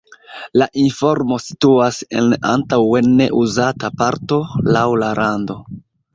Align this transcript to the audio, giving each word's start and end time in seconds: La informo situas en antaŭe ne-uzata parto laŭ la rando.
La 0.59 0.67
informo 0.83 1.37
situas 1.47 1.99
en 2.21 2.33
antaŭe 2.53 3.03
ne-uzata 3.11 3.93
parto 4.01 4.41
laŭ 4.73 4.89
la 5.05 5.13
rando. 5.23 5.61